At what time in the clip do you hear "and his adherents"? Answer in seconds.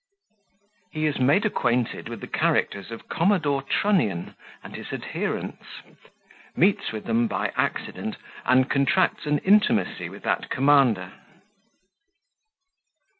4.63-5.63